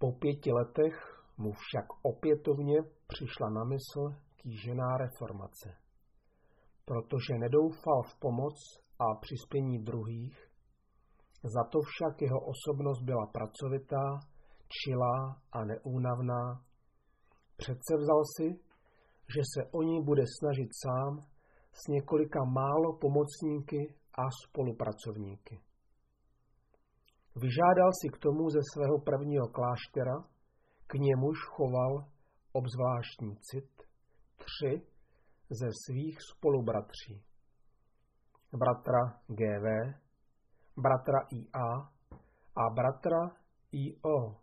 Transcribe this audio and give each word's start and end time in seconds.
Po 0.00 0.12
pěti 0.12 0.52
letech 0.52 1.24
mu 1.38 1.52
však 1.52 1.86
opětovně 2.02 2.78
přišla 3.06 3.50
na 3.50 3.64
mysl 3.64 4.14
kýžená 4.36 4.96
reformace. 4.96 5.68
Protože 6.84 7.38
nedoufal 7.38 8.02
v 8.02 8.18
pomoc 8.18 8.56
a 8.98 9.04
přispění 9.20 9.78
druhých, 9.84 10.50
za 11.54 11.64
to 11.72 11.78
však 11.90 12.22
jeho 12.22 12.40
osobnost 12.40 13.02
byla 13.02 13.26
pracovitá, 13.26 14.04
čilá 14.68 15.42
a 15.52 15.64
neúnavná. 15.64 16.64
Přece 17.56 17.92
vzal 17.98 18.22
si, 18.36 18.48
že 19.34 19.42
se 19.54 19.70
o 19.70 19.82
ní 19.82 20.04
bude 20.04 20.22
snažit 20.38 20.70
sám 20.84 21.26
s 21.72 21.88
několika 21.88 22.44
málo 22.44 22.98
pomocníky 23.00 23.94
a 24.14 24.22
spolupracovníky. 24.46 25.60
Vyžádal 27.36 27.90
si 28.00 28.08
k 28.08 28.18
tomu 28.18 28.50
ze 28.50 28.58
svého 28.72 28.98
prvního 28.98 29.48
kláštera, 29.48 30.16
k 30.86 30.94
němuž 30.94 31.38
choval 31.46 32.04
obzvláštní 32.52 33.36
cit, 33.36 33.82
tři 34.36 34.82
ze 35.50 35.68
svých 35.86 36.18
spolubratří. 36.30 37.22
Bratra 38.52 39.20
GV, 39.26 39.66
bratra 40.76 41.18
IA 41.32 41.70
a 42.56 42.74
bratra 42.74 43.36
IO, 43.72 44.36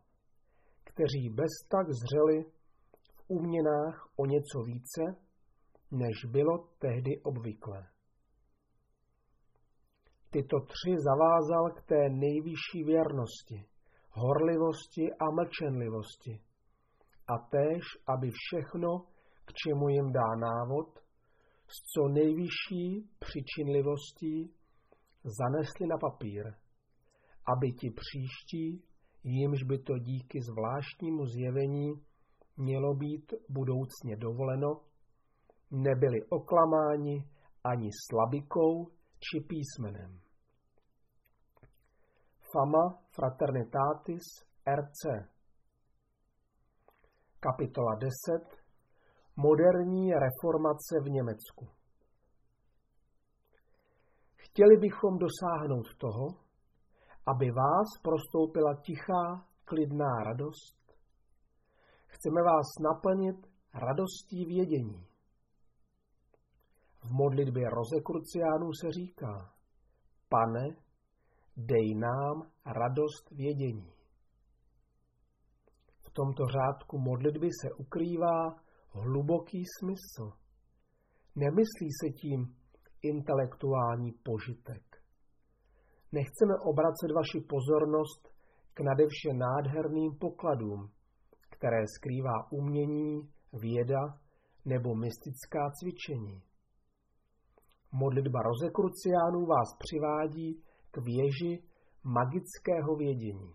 kteří 0.83 1.29
bez 1.29 1.51
tak 1.69 1.87
zřeli 1.89 2.43
v 3.13 3.23
úměnách 3.27 4.09
o 4.15 4.25
něco 4.25 4.59
více, 4.63 5.01
než 5.91 6.25
bylo 6.31 6.67
tehdy 6.79 7.21
obvyklé. 7.23 7.87
Tyto 10.29 10.59
tři 10.59 10.95
zavázal 11.07 11.71
k 11.77 11.81
té 11.81 12.09
nejvyšší 12.09 12.83
věrnosti, 12.85 13.65
horlivosti 14.11 15.13
a 15.19 15.25
mlčenlivosti. 15.31 16.41
A 17.27 17.37
též, 17.37 17.83
aby 18.07 18.29
všechno, 18.33 18.89
k 19.45 19.53
čemu 19.53 19.89
jim 19.89 20.11
dá 20.11 20.35
návod, 20.35 20.99
s 21.67 21.75
co 21.91 22.07
nejvyšší 22.07 23.09
přičinlivostí 23.19 24.53
zanesli 25.23 25.87
na 25.87 25.97
papír, 25.97 26.53
aby 27.53 27.71
ti 27.71 27.89
příští, 28.01 28.83
jimž 29.23 29.63
by 29.63 29.77
to 29.79 29.97
díky 29.97 30.41
zvláštnímu 30.41 31.25
zjevení 31.25 31.93
mělo 32.57 32.95
být 32.95 33.33
budoucně 33.49 34.15
dovoleno, 34.17 34.81
nebyli 35.71 36.19
oklamáni 36.29 37.29
ani 37.63 37.89
slabikou 38.09 38.96
či 39.19 39.39
písmenem. 39.49 40.19
Fama 42.53 42.99
Fraternitatis 43.15 44.23
RC 44.65 45.29
Kapitola 47.39 47.95
10 47.95 48.11
Moderní 49.35 50.13
reformace 50.13 50.95
v 51.03 51.09
Německu 51.09 51.67
Chtěli 54.57 54.77
bychom 54.77 55.17
dosáhnout 55.17 55.95
toho, 55.97 56.27
aby 57.25 57.51
vás 57.51 57.87
prostoupila 58.03 58.75
tichá, 58.81 59.45
klidná 59.65 60.23
radost. 60.25 60.77
Chceme 62.07 62.41
vás 62.43 62.65
naplnit 62.83 63.47
radostí 63.73 64.45
vědění. 64.45 65.06
V 67.07 67.11
modlitbě 67.11 67.69
Rozekruciánů 67.69 68.69
se 68.81 68.91
říká, 68.91 69.53
pane, 70.29 70.65
dej 71.57 71.95
nám 71.95 72.51
radost 72.65 73.31
vědění. 73.31 73.91
V 76.01 76.09
tomto 76.13 76.43
řádku 76.45 76.97
modlitby 76.99 77.49
se 77.61 77.73
ukrývá 77.73 78.55
hluboký 78.89 79.63
smysl. 79.79 80.31
Nemyslí 81.35 81.89
se 82.01 82.09
tím 82.21 82.55
intelektuální 83.01 84.11
požitek. 84.23 84.83
Nechceme 86.11 86.53
obracet 86.69 87.11
vaši 87.15 87.39
pozornost 87.49 88.21
k 88.73 88.79
nadevše 88.79 89.29
nádherným 89.33 90.11
pokladům, 90.19 90.91
které 91.49 91.83
skrývá 91.95 92.51
umění, 92.51 93.29
věda 93.53 94.19
nebo 94.65 94.95
mystická 94.95 95.71
cvičení. 95.79 96.46
Modlitba 97.99 98.39
rozekruciánů 98.41 99.45
vás 99.45 99.69
přivádí 99.79 100.61
k 100.91 100.97
věži 100.97 101.63
magického 102.03 102.95
vědění. 102.95 103.53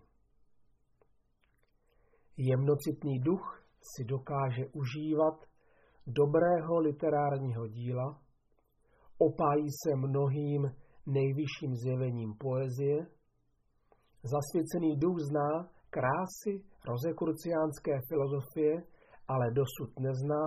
Jemnocitný 2.37 3.19
duch 3.19 3.63
si 3.81 4.03
dokáže 4.03 4.63
užívat 4.73 5.45
dobrého 6.07 6.79
literárního 6.79 7.67
díla, 7.67 8.21
opájí 9.17 9.67
se 9.83 9.95
mnohým 9.95 10.61
nejvyšším 11.05 11.75
zjevením 11.75 12.33
poezie, 12.33 13.07
zasvěcený 14.23 14.97
duch 14.97 15.19
zná 15.19 15.69
krásy 15.89 16.63
rozekruciánské 16.87 17.91
filozofie, 18.09 18.83
ale 19.27 19.51
dosud 19.51 19.99
nezná 19.99 20.45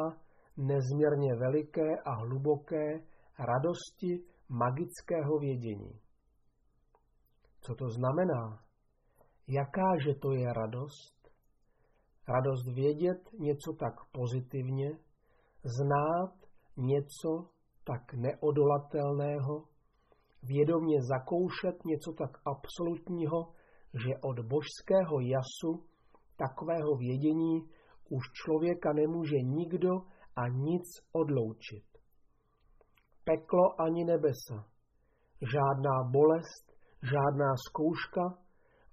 nezměrně 0.56 1.34
veliké 1.34 1.90
a 2.04 2.14
hluboké 2.14 3.00
radosti 3.38 4.24
magického 4.48 5.38
vědění. 5.38 6.00
Co 7.60 7.74
to 7.74 7.88
znamená? 7.90 8.64
Jakáže 9.48 10.14
to 10.14 10.32
je 10.32 10.52
radost? 10.52 11.30
Radost 12.28 12.66
vědět 12.74 13.32
něco 13.38 13.72
tak 13.72 13.94
pozitivně, 14.12 14.98
znát 15.64 16.34
něco 16.76 17.48
tak 17.84 18.14
neodolatelného, 18.14 19.64
vědomě 20.42 21.02
zakoušet 21.02 21.84
něco 21.84 22.12
tak 22.12 22.30
absolutního, 22.44 23.52
že 24.06 24.10
od 24.22 24.40
božského 24.40 25.20
jasu 25.20 25.86
takového 26.36 26.96
vědění 26.96 27.68
už 28.10 28.24
člověka 28.44 28.92
nemůže 28.92 29.36
nikdo 29.36 29.90
a 30.36 30.48
nic 30.48 30.84
odloučit. 31.12 31.95
Peklo 33.30 33.80
ani 33.80 34.04
nebesa, 34.04 34.58
žádná 35.52 36.10
bolest, 36.10 36.64
žádná 37.02 37.50
zkouška, 37.68 38.24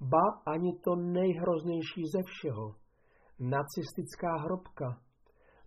ba 0.02 0.26
ani 0.46 0.80
to 0.84 0.96
nejhroznější 0.96 2.04
ze 2.16 2.22
všeho, 2.26 2.76
nacistická 3.40 4.38
hrobka, 4.46 5.02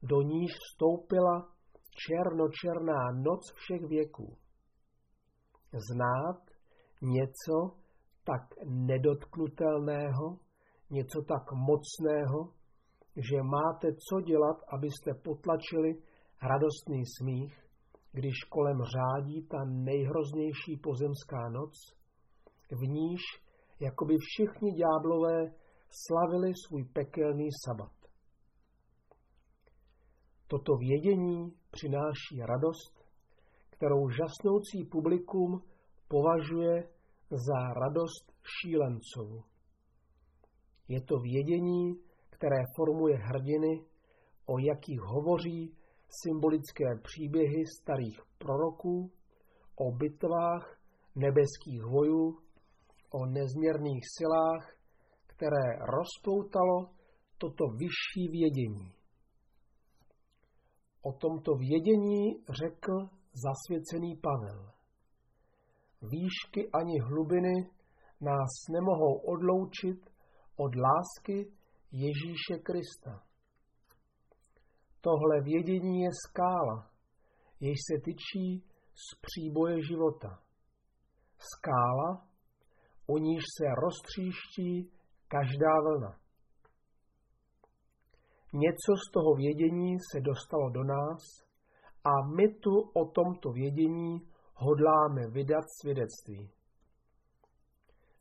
do 0.02 0.22
níž 0.22 0.52
vstoupila 0.52 1.48
černočerná 2.02 3.10
noc 3.12 3.52
všech 3.54 3.82
věků. 3.88 4.36
Znát 5.90 6.40
něco 7.02 7.76
tak 8.24 8.42
nedotknutelného, 8.64 10.38
něco 10.90 11.22
tak 11.22 11.52
mocného, 11.52 12.52
že 13.16 13.42
máte 13.42 13.88
co 13.92 14.20
dělat, 14.20 14.56
abyste 14.68 15.10
potlačili 15.24 15.90
radostný 16.42 17.02
smích, 17.18 17.65
když 18.16 18.44
kolem 18.48 18.78
řádí 18.96 19.42
ta 19.42 19.64
nejhroznější 19.64 20.76
pozemská 20.82 21.48
noc, 21.48 21.74
v 22.70 22.82
níž 22.88 23.20
jakoby 23.80 24.14
všichni 24.20 24.72
ďáblové 24.72 25.52
slavili 26.04 26.52
svůj 26.66 26.84
pekelný 26.84 27.48
sabat. 27.64 27.92
Toto 30.46 30.72
vědění 30.76 31.52
přináší 31.70 32.36
radost, 32.40 32.94
kterou 33.70 34.10
žasnoucí 34.10 34.84
publikum 34.90 35.62
považuje 36.08 36.88
za 37.30 37.58
radost 37.82 38.32
šílencovu. 38.56 39.42
Je 40.88 41.00
to 41.02 41.18
vědění, 41.18 41.94
které 42.30 42.62
formuje 42.76 43.16
hrdiny, 43.16 43.84
o 44.46 44.58
jakých 44.58 45.00
hovoří 45.00 45.76
symbolické 46.22 46.84
příběhy 47.02 47.66
starých 47.80 48.20
proroků, 48.38 49.10
o 49.76 49.92
bitvách 49.92 50.78
nebeských 51.14 51.82
vojů, 51.82 52.38
o 53.10 53.26
nezměrných 53.26 54.04
silách, 54.18 54.76
které 55.26 55.78
rozpoutalo 55.96 56.90
toto 57.38 57.64
vyšší 57.68 58.28
vědění. 58.30 58.92
O 61.02 61.12
tomto 61.12 61.54
vědění 61.54 62.44
řekl 62.62 63.08
zasvěcený 63.46 64.16
Pavel. 64.16 64.70
Výšky 66.02 66.70
ani 66.72 67.00
hlubiny 67.00 67.70
nás 68.20 68.50
nemohou 68.72 69.14
odloučit 69.18 70.10
od 70.56 70.72
lásky 70.76 71.52
Ježíše 71.92 72.62
Krista. 72.62 73.22
Tohle 75.08 75.40
vědění 75.40 76.00
je 76.00 76.10
skála, 76.26 76.90
jež 77.60 77.78
se 77.88 78.00
tyčí 78.04 78.64
z 78.94 79.06
příboje 79.20 79.76
života. 79.82 80.38
Skála, 81.38 82.26
o 83.06 83.18
níž 83.18 83.42
se 83.56 83.64
roztříští 83.84 84.90
každá 85.28 85.74
vlna. 85.82 86.18
Něco 88.52 88.92
z 89.08 89.12
toho 89.12 89.34
vědění 89.34 89.96
se 90.10 90.20
dostalo 90.20 90.70
do 90.70 90.84
nás 90.84 91.22
a 92.04 92.12
my 92.36 92.54
tu 92.54 92.80
o 92.94 93.04
tomto 93.04 93.50
vědění 93.52 94.28
hodláme 94.54 95.30
vydat 95.30 95.64
svědectví. 95.80 96.50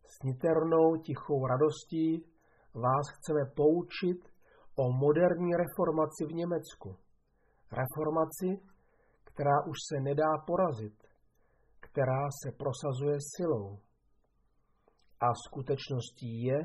S 0.06 0.24
niternou 0.24 0.98
tichou 1.06 1.48
radostí 1.48 2.26
vás 2.74 3.06
chceme 3.16 3.46
poučit 3.56 4.35
o 4.75 4.92
moderní 4.92 5.51
reformaci 5.56 6.25
v 6.25 6.33
Německu. 6.33 6.95
Reformaci, 7.72 8.50
která 9.24 9.57
už 9.68 9.77
se 9.89 10.01
nedá 10.01 10.31
porazit, 10.48 10.98
která 11.80 12.24
se 12.44 12.51
prosazuje 12.51 13.18
silou. 13.36 13.80
A 15.19 15.27
skutečností 15.48 16.42
je, 16.44 16.60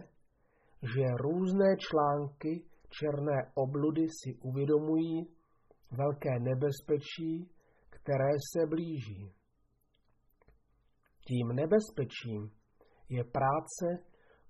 že 0.83 1.17
různé 1.17 1.77
články 1.77 2.65
černé 2.89 3.53
obludy 3.55 4.07
si 4.09 4.39
uvědomují 4.43 5.27
velké 5.91 6.39
nebezpečí, 6.41 7.51
které 7.91 8.33
se 8.53 8.67
blíží. 8.67 9.33
Tím 11.27 11.49
nebezpečím 11.49 12.51
je 13.09 13.25
práce 13.25 13.87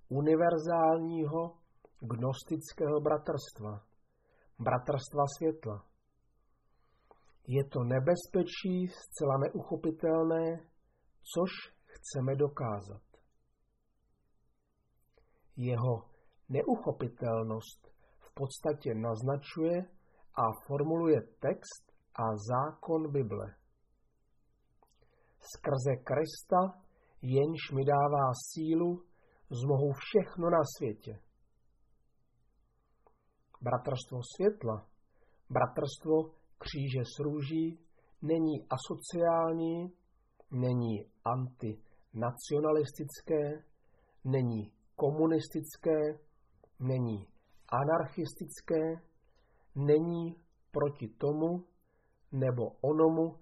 univerzálního 0.08 1.59
gnostického 2.00 3.00
bratrstva, 3.00 3.84
bratrstva 4.58 5.24
světla. 5.36 5.84
Je 7.46 7.64
to 7.64 7.84
nebezpečí 7.84 8.86
zcela 8.88 9.38
neuchopitelné, 9.38 10.44
což 11.34 11.50
chceme 11.84 12.36
dokázat. 12.36 13.02
Jeho 15.56 16.04
neuchopitelnost 16.48 17.92
v 18.18 18.34
podstatě 18.34 18.94
naznačuje 18.94 19.82
a 20.34 20.44
formuluje 20.66 21.20
text 21.20 21.92
a 22.14 22.24
zákon 22.50 23.12
Bible. 23.12 23.54
Skrze 25.40 25.96
Krista, 26.04 26.80
jenž 27.22 27.70
mi 27.74 27.84
dává 27.84 28.32
sílu, 28.48 29.02
zmohu 29.50 29.92
všechno 29.92 30.50
na 30.50 30.62
světě. 30.76 31.29
Bratrstvo 33.62 34.20
světla, 34.36 34.86
bratrstvo 35.50 36.30
kříže 36.58 37.04
s 37.04 37.18
růží 37.18 37.78
není 38.22 38.66
asociální, 38.76 39.92
není 40.50 41.06
antinacionalistické, 41.24 43.64
není 44.24 44.72
komunistické, 44.96 46.18
není 46.80 47.26
anarchistické, 47.68 49.00
není 49.74 50.36
proti 50.70 51.08
tomu 51.08 51.64
nebo 52.32 52.70
onomu 52.80 53.36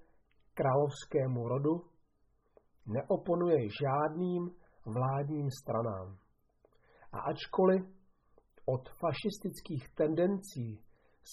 královskému 0.54 1.48
rodu, 1.48 1.84
neoponuje 2.86 3.58
žádným 3.82 4.50
vládním 4.84 5.50
stranám. 5.50 6.18
A 7.12 7.18
ačkoliv 7.18 7.97
od 8.74 8.88
fašistických 8.88 9.88
tendencí 9.94 10.84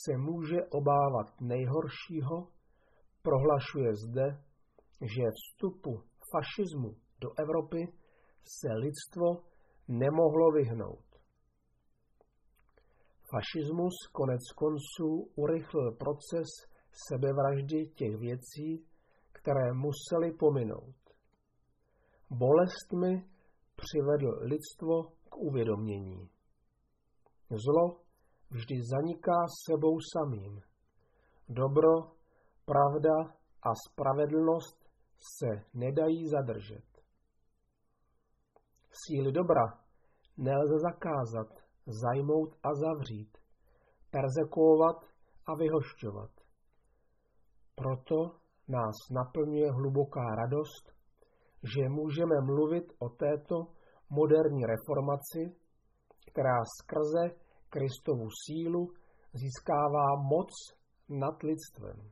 se 0.04 0.18
může 0.18 0.58
obávat 0.72 1.42
nejhoršího, 1.42 2.48
prohlašuje 3.22 3.96
zde, 3.96 4.28
že 5.02 5.24
vstupu 5.38 6.04
fašismu 6.32 6.96
do 7.22 7.30
Evropy 7.40 7.82
se 8.44 8.68
lidstvo 8.74 9.28
nemohlo 9.88 10.52
vyhnout. 10.52 11.06
Fašismus 13.32 13.94
konec 14.12 14.42
konců 14.56 15.32
urychlil 15.36 15.92
proces 15.92 16.48
sebevraždy 17.10 17.88
těch 17.88 18.18
věcí, 18.18 18.86
které 19.32 19.74
museli 19.74 20.32
pominout. 20.40 20.96
Bolestmi 22.30 23.30
přivedl 23.76 24.30
lidstvo 24.42 25.04
k 25.30 25.38
uvědomění. 25.38 26.35
Zlo 27.50 28.02
vždy 28.50 28.76
zaniká 28.82 29.46
sebou 29.66 29.98
samým. 30.14 30.62
Dobro, 31.50 32.12
pravda 32.66 33.16
a 33.62 33.70
spravedlnost 33.90 34.90
se 35.40 35.66
nedají 35.74 36.28
zadržet. 36.30 36.86
Síly 38.92 39.32
dobra 39.32 39.86
nelze 40.38 40.80
zakázat, 40.80 41.50
zajmout 41.86 42.56
a 42.64 42.70
zavřít, 42.74 43.38
persekuovat 44.12 45.06
a 45.46 45.56
vyhošťovat. 45.56 46.32
Proto 47.76 48.16
nás 48.68 48.96
naplňuje 49.12 49.72
hluboká 49.72 50.36
radost, 50.36 50.96
že 51.76 51.90
můžeme 51.90 52.42
mluvit 52.42 52.94
o 53.00 53.10
této 53.10 53.56
moderní 54.10 54.66
reformaci, 54.66 55.56
která 56.36 56.60
skrze 56.80 57.24
Kristovu 57.70 58.28
sílu 58.44 58.84
získává 59.34 60.08
moc 60.34 60.52
nad 61.10 61.44
lidstvem. 61.44 62.12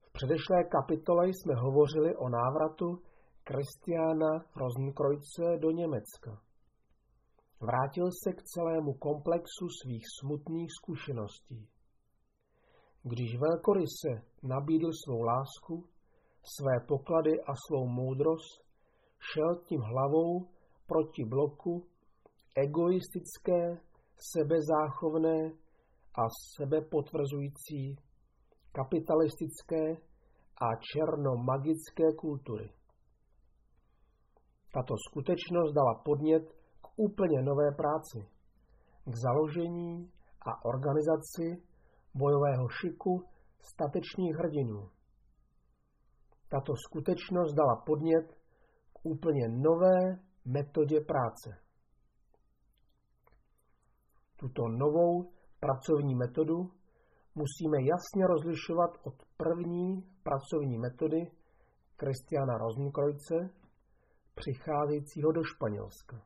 V 0.00 0.12
předešlé 0.12 0.64
kapitole 0.64 1.28
jsme 1.28 1.54
hovořili 1.54 2.16
o 2.16 2.28
návratu 2.28 3.02
Kristiána 3.44 4.32
Rosenkreuze 4.56 5.58
do 5.58 5.70
Německa. 5.70 6.42
Vrátil 7.60 8.06
se 8.22 8.32
k 8.32 8.42
celému 8.42 8.92
komplexu 8.94 9.66
svých 9.82 10.04
smutných 10.20 10.70
zkušeností. 10.78 11.68
Když 13.02 13.38
velkoryse 13.40 14.10
nabídl 14.42 14.90
svou 15.04 15.22
lásku, 15.22 15.88
své 16.56 16.86
poklady 16.88 17.40
a 17.40 17.52
svou 17.66 17.86
moudrost, 17.86 18.64
šel 19.32 19.56
tím 19.68 19.80
hlavou 19.80 20.57
proti 20.88 21.24
bloku 21.24 21.86
egoistické, 22.56 23.80
sebezáchovné 24.32 25.52
a 26.14 26.22
sebepotvrzující 26.56 27.96
kapitalistické 28.72 29.84
a 30.60 30.66
černomagické 30.92 32.12
kultury. 32.16 32.70
Tato 34.74 34.94
skutečnost 35.08 35.72
dala 35.72 35.94
podnět 36.04 36.44
k 36.82 36.86
úplně 36.96 37.42
nové 37.42 37.72
práci, 37.76 38.28
k 39.04 39.14
založení 39.26 40.12
a 40.40 40.64
organizaci 40.64 41.62
bojového 42.14 42.68
šiku 42.68 43.24
statečných 43.72 44.36
hrdinů. 44.36 44.88
Tato 46.48 46.72
skutečnost 46.86 47.54
dala 47.54 47.82
podnět 47.86 48.26
k 48.92 48.98
úplně 49.02 49.48
nové 49.48 50.27
metodě 50.48 51.00
práce. 51.00 51.50
Tuto 54.36 54.68
novou 54.68 55.32
pracovní 55.60 56.14
metodu 56.14 56.70
musíme 57.34 57.78
jasně 57.92 58.26
rozlišovat 58.26 58.90
od 59.02 59.14
první 59.36 60.02
pracovní 60.22 60.78
metody 60.78 61.30
Kristiana 61.96 62.58
Rosenkreuze, 62.58 63.38
přicházejícího 64.34 65.32
do 65.32 65.44
Španělska. 65.44 66.22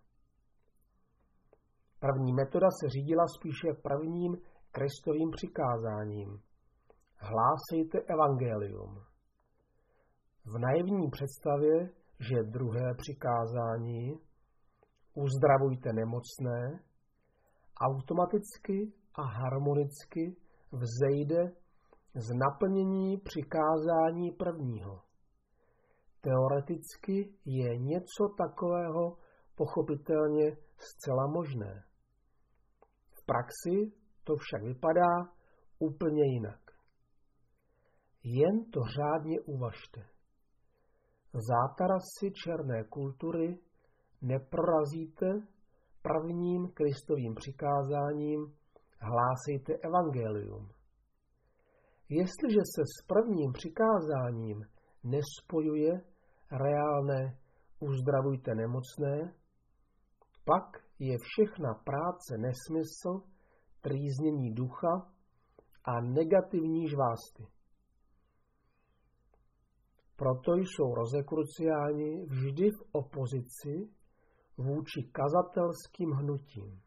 První 2.00 2.32
metoda 2.32 2.66
se 2.80 2.88
řídila 2.88 3.24
spíše 3.36 3.68
prvním 3.82 4.36
kristovým 4.70 5.30
přikázáním. 5.30 6.42
Hlásejte 7.16 7.98
evangelium. 8.14 9.04
V 10.44 10.58
naivní 10.58 11.10
představě, 11.10 11.90
že 12.28 12.42
druhé 12.42 12.94
přikázání 12.96 14.20
uzdravujte 15.14 15.92
nemocné, 15.92 16.80
automaticky 17.80 18.92
a 19.14 19.22
harmonicky 19.22 20.36
vzejde 20.72 21.52
z 22.14 22.28
naplnění 22.34 23.18
přikázání 23.18 24.30
prvního. 24.30 25.00
Teoreticky 26.20 27.34
je 27.44 27.78
něco 27.78 28.28
takového 28.38 29.16
pochopitelně 29.54 30.56
zcela 30.76 31.26
možné. 31.26 31.84
V 33.10 33.26
praxi 33.26 33.92
to 34.24 34.36
však 34.36 34.62
vypadá 34.62 35.32
úplně 35.78 36.22
jinak. 36.24 36.60
Jen 38.24 38.70
to 38.70 38.80
řádně 38.80 39.40
uvažte 39.40 40.12
zátarasy 41.32 42.32
černé 42.44 42.84
kultury 42.84 43.58
neprorazíte 44.22 45.26
prvním 46.02 46.68
kristovým 46.68 47.34
přikázáním 47.34 48.54
hlásejte 49.00 49.72
evangelium. 49.72 50.68
Jestliže 52.08 52.60
se 52.74 52.82
s 52.82 53.06
prvním 53.06 53.52
přikázáním 53.52 54.64
nespojuje 55.04 56.00
reálné 56.50 57.38
uzdravujte 57.80 58.54
nemocné, 58.54 59.34
pak 60.44 60.84
je 60.98 61.16
všechna 61.20 61.74
práce 61.74 62.38
nesmysl 62.38 63.22
trýznění 63.80 64.54
ducha 64.54 65.12
a 65.84 66.00
negativní 66.00 66.88
žvásty. 66.88 67.51
Proto 70.22 70.54
jsou 70.54 70.94
rozekruciáni 70.94 72.26
vždy 72.26 72.70
v 72.70 72.82
opozici 72.92 73.88
vůči 74.56 75.02
kazatelským 75.12 76.10
hnutím. 76.10 76.80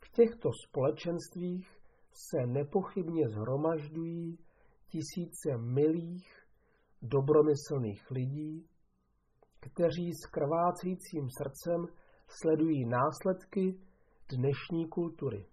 V 0.00 0.12
těchto 0.12 0.48
společenstvích 0.68 1.68
se 2.12 2.46
nepochybně 2.46 3.28
zhromažďují 3.28 4.38
tisíce 4.86 5.58
milých, 5.58 6.46
dobromyslných 7.02 8.10
lidí, 8.10 8.68
kteří 9.60 10.12
s 10.12 10.26
krvácejícím 10.26 11.28
srdcem 11.38 11.86
sledují 12.28 12.86
následky 12.86 13.80
dnešní 14.36 14.88
kultury. 14.88 15.46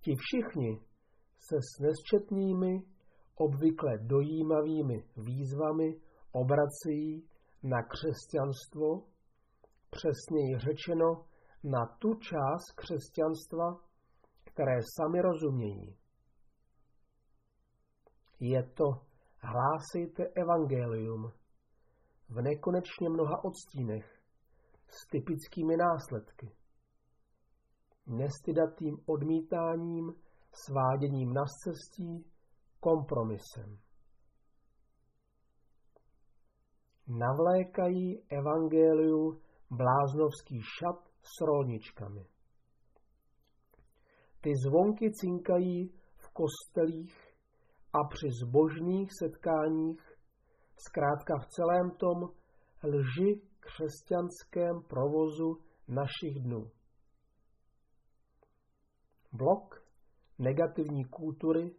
Ti 0.00 0.14
všichni 0.16 0.80
se 1.38 1.56
s 1.56 1.80
nesčetnými, 1.80 2.82
obvykle 3.40 3.98
dojímavými 3.98 5.04
výzvami 5.16 6.00
obracejí 6.32 7.28
na 7.62 7.82
křesťanstvo, 7.82 9.02
přesněji 9.90 10.58
řečeno 10.58 11.24
na 11.64 11.86
tu 11.98 12.14
část 12.14 12.72
křesťanstva, 12.76 13.80
které 14.44 14.78
sami 14.96 15.20
rozumějí. 15.20 15.96
Je 18.40 18.62
to 18.62 18.84
hlásejte 19.38 20.24
evangelium 20.34 21.32
v 22.28 22.42
nekonečně 22.42 23.08
mnoha 23.08 23.44
odstínech 23.44 24.20
s 24.88 25.06
typickými 25.10 25.76
následky. 25.76 26.52
Nestydatým 28.06 28.96
odmítáním, 29.06 30.14
sváděním 30.52 31.32
na 31.32 31.44
cestí, 31.64 32.29
kompromisem. 32.80 33.78
Navlékají 37.06 38.22
evangeliu 38.28 39.40
bláznovský 39.70 40.60
šat 40.78 41.08
s 41.22 41.40
rolničkami. 41.46 42.26
Ty 44.40 44.50
zvonky 44.66 45.10
cinkají 45.12 45.88
v 46.16 46.28
kostelích 46.32 47.34
a 47.92 47.98
při 48.08 48.28
zbožných 48.44 49.08
setkáních, 49.18 50.18
zkrátka 50.88 51.34
v 51.38 51.46
celém 51.46 51.90
tom 51.90 52.28
lži 52.84 53.42
křesťanském 53.60 54.82
provozu 54.88 55.58
našich 55.88 56.42
dnů. 56.42 56.70
Blok 59.32 59.86
negativní 60.38 61.04
kultury 61.04 61.74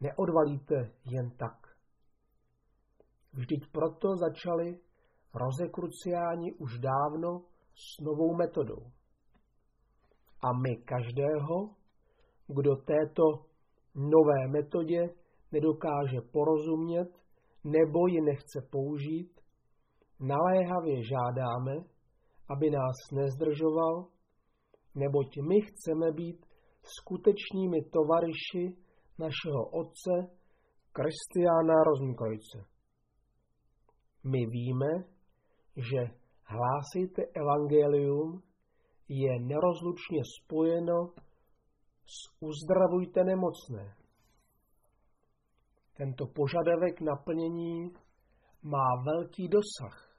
neodvalíte 0.00 0.92
jen 1.04 1.30
tak. 1.30 1.56
Vždyť 3.32 3.70
proto 3.72 4.16
začali 4.16 4.78
rozekruciáni 5.34 6.52
už 6.58 6.78
dávno 6.78 7.44
s 7.74 8.00
novou 8.02 8.36
metodou. 8.36 8.90
A 10.42 10.52
my 10.52 10.76
každého, 10.76 11.70
kdo 12.48 12.76
této 12.76 13.22
nové 13.94 14.48
metodě 14.48 15.14
nedokáže 15.52 16.20
porozumět 16.32 17.08
nebo 17.64 18.06
ji 18.06 18.20
nechce 18.20 18.60
použít, 18.70 19.40
naléhavě 20.20 20.96
žádáme, 21.04 21.84
aby 22.48 22.70
nás 22.70 22.96
nezdržoval, 23.12 24.06
neboť 24.94 25.36
my 25.48 25.60
chceme 25.60 26.12
být 26.12 26.46
skutečnými 26.82 27.78
tovaryši 27.92 28.76
našeho 29.24 29.62
otce 29.80 30.14
Kristiána 30.92 31.76
Rozmkojce. 31.88 32.58
My 34.24 34.46
víme, 34.46 34.92
že 35.76 36.00
hlásejte 36.44 37.22
evangelium 37.34 38.42
je 39.08 39.40
nerozlučně 39.40 40.22
spojeno 40.36 41.12
s 42.06 42.18
uzdravujte 42.40 43.24
nemocné. 43.24 43.94
Tento 45.96 46.26
požadavek 46.26 47.00
naplnění 47.00 47.92
má 48.62 49.02
velký 49.04 49.48
dosah. 49.48 50.10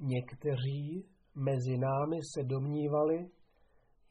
Někteří 0.00 1.08
mezi 1.34 1.78
námi 1.78 2.18
se 2.34 2.44
domnívali, 2.44 3.30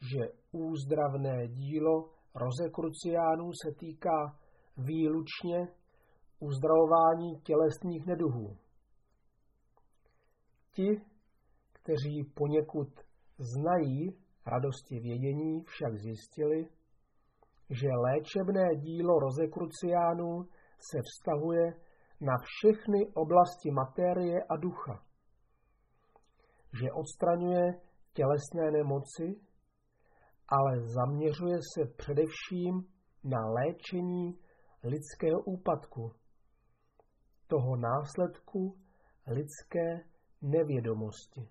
že 0.02 0.28
úzdravné 0.52 1.48
dílo 1.48 2.15
rozekruciánů 2.36 3.52
se 3.64 3.72
týká 3.80 4.40
výlučně 4.78 5.68
uzdravování 6.40 7.42
tělesných 7.42 8.06
neduhů. 8.06 8.58
Ti, 10.72 11.02
kteří 11.74 12.24
poněkud 12.36 12.88
znají 13.38 14.18
radosti 14.46 15.00
vědění, 15.00 15.64
však 15.64 15.98
zjistili, 15.98 16.68
že 17.70 17.88
léčebné 17.88 18.76
dílo 18.76 19.20
rozekruciánů 19.20 20.46
se 20.92 20.98
vztahuje 21.02 21.74
na 22.22 22.34
všechny 22.44 23.08
oblasti 23.14 23.72
matérie 23.72 24.44
a 24.50 24.56
ducha, 24.58 25.04
že 26.82 26.92
odstraňuje 26.92 27.82
tělesné 28.14 28.72
nemoci, 28.72 29.42
ale 30.48 30.80
zaměřuje 30.80 31.58
se 31.74 31.86
především 31.98 32.74
na 33.24 33.40
léčení 33.48 34.40
lidského 34.84 35.40
úpadku, 35.46 36.12
toho 37.48 37.76
následku 37.76 38.78
lidské 39.28 40.00
nevědomosti. 40.42 41.50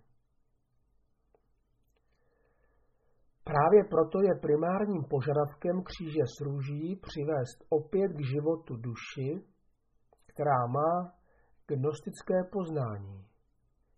Právě 3.45 3.85
proto 3.91 4.19
je 4.23 4.41
primárním 4.41 5.05
požadavkem 5.11 5.83
kříže 5.83 6.25
s 6.37 6.41
růží 6.41 7.01
přivést 7.07 7.59
opět 7.69 8.09
k 8.09 8.27
životu 8.35 8.77
duši, 8.77 9.47
která 10.27 10.67
má 10.67 11.13
gnostické 11.67 12.35
poznání, 12.53 13.27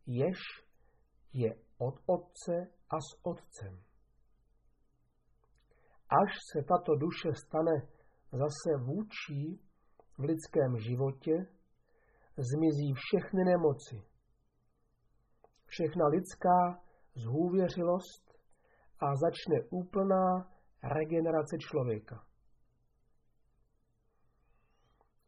jež 0.07 0.39
je 1.33 1.55
od 1.79 1.95
Otce 2.07 2.67
a 2.91 2.97
s 3.01 3.27
Otcem. 3.27 3.86
Až 6.09 6.31
se 6.53 6.63
tato 6.63 6.95
duše 6.95 7.29
stane 7.47 7.89
zase 8.33 8.85
vůči 8.85 9.59
v 10.19 10.23
lidském 10.23 10.79
životě, 10.79 11.47
zmizí 12.37 12.95
všechny 12.95 13.45
nemoci, 13.45 14.03
všechna 15.67 16.07
lidská 16.07 16.81
zhůvěřilost 17.15 18.39
a 19.01 19.07
začne 19.17 19.69
úplná 19.71 20.53
regenerace 20.83 21.57
člověka. 21.59 22.25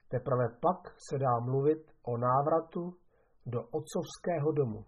Teprve 0.08 0.48
pak 0.60 0.94
se 1.08 1.18
dá 1.18 1.40
mluvit 1.40 1.92
o 2.02 2.16
návratu 2.16 2.94
do 3.46 3.60
otcovského 3.62 4.52
domu. 4.52 4.84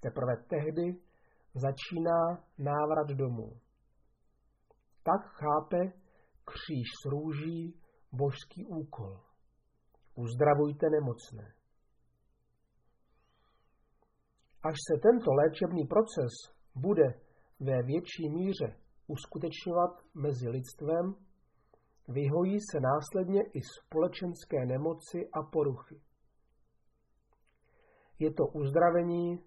Teprve 0.00 0.36
tehdy 0.36 1.00
začíná 1.54 2.44
návrat 2.58 3.08
domů. 3.08 3.60
Tak 5.02 5.20
chápe 5.26 5.92
kříž 6.44 6.88
s 7.02 7.10
růží 7.10 7.80
božský 8.12 8.66
úkol. 8.66 9.20
Uzdravujte 10.14 10.86
nemocné. 10.90 11.54
Až 14.62 14.76
se 14.88 15.00
tento 15.02 15.30
léčebný 15.32 15.86
proces 15.86 16.32
bude 16.74 17.20
ve 17.60 17.82
větší 17.82 18.28
míře 18.28 18.76
uskutečňovat 19.06 19.90
mezi 20.14 20.48
lidstvem, 20.48 21.14
vyhojí 22.08 22.58
se 22.70 22.80
následně 22.80 23.42
i 23.42 23.60
společenské 23.78 24.66
nemoci 24.66 25.18
a 25.32 25.42
poruchy. 25.42 26.00
Je 28.18 28.34
to 28.34 28.46
uzdravení 28.46 29.44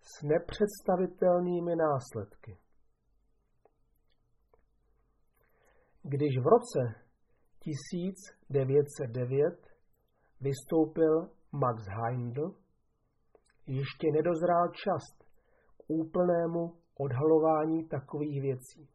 s 0.00 0.22
nepředstavitelnými 0.22 1.76
následky. 1.76 2.58
Když 6.10 6.38
v 6.38 6.46
roce 6.46 6.94
1909 7.60 9.66
vystoupil 10.40 11.30
Max 11.52 11.82
Heindl, 11.88 12.54
ještě 13.66 14.06
nedozrál 14.12 14.68
čas 14.68 15.02
k 15.76 15.82
úplnému 15.86 16.74
odhalování 16.98 17.88
takových 17.88 18.42
věcí. 18.42 18.88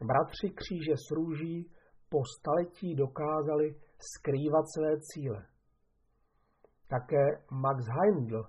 Bratři 0.00 0.50
kříže 0.50 0.96
s 0.96 1.10
růží 1.10 1.70
po 2.08 2.18
staletí 2.38 2.94
dokázali 2.94 3.80
skrývat 4.14 4.64
své 4.76 5.00
cíle. 5.00 5.46
Také 6.88 7.44
Max 7.50 7.84
Heindl 7.86 8.44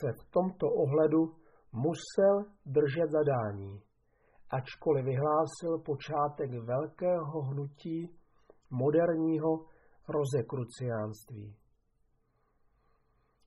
se 0.00 0.12
v 0.12 0.30
tomto 0.30 0.66
ohledu 0.66 1.34
musel 1.72 2.44
držet 2.66 3.10
zadání, 3.10 3.82
ačkoliv 4.50 5.04
vyhlásil 5.04 5.78
počátek 5.84 6.50
velkého 6.50 7.42
hnutí 7.42 8.18
moderního 8.70 9.64
rozekruciánství. 10.08 11.56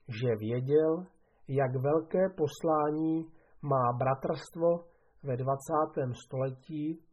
Že 0.07 0.35
věděl, 0.39 1.05
jak 1.47 1.71
velké 1.75 2.29
poslání 2.37 3.31
má 3.61 3.93
bratrstvo 3.97 4.85
ve 5.23 5.37
20. 5.37 5.53
století, 6.25 7.03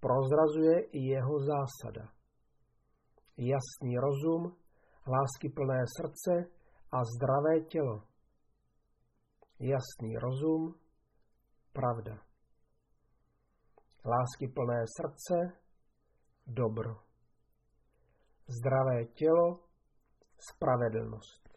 prozrazuje 0.00 0.80
i 0.80 0.98
jeho 0.98 1.38
zásada. 1.38 2.08
Jasný 3.36 3.96
rozum, 3.98 4.56
láskyplné 5.08 5.84
srdce 6.00 6.50
a 6.92 6.98
zdravé 7.04 7.60
tělo. 7.60 8.02
Jasný 9.60 10.16
rozum, 10.16 10.74
pravda. 11.72 12.33
Láskyplné 14.06 14.84
srdce, 15.00 15.58
dobro. 16.46 16.94
Zdravé 18.48 19.04
tělo, 19.04 19.60
spravedlnost. 20.50 21.48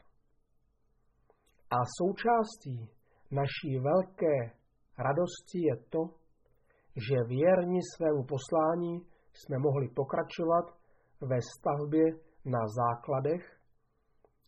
A 1.69 1.75
součástí 1.97 2.89
naší 3.31 3.79
velké 3.79 4.57
radosti 4.97 5.59
je 5.69 5.75
to, 5.89 6.01
že 6.95 7.27
věrni 7.27 7.79
svému 7.95 8.23
poslání 8.23 9.07
jsme 9.33 9.57
mohli 9.57 9.87
pokračovat 9.95 10.65
ve 11.21 11.37
stavbě 11.41 12.05
na 12.45 12.59
základech, 12.79 13.59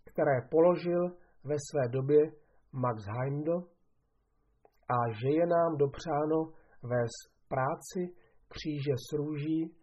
které 0.03 0.41
položil 0.51 1.03
ve 1.43 1.55
své 1.69 1.89
době 1.89 2.31
Max 2.71 3.03
Heindl 3.05 3.57
a 4.89 4.97
že 5.21 5.29
je 5.29 5.45
nám 5.47 5.77
dopřáno 5.77 6.39
ve 6.83 7.01
práci 7.49 8.01
kříže 8.47 8.93
s 9.09 9.13
růží 9.13 9.75